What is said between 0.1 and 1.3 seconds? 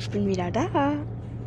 wieder da.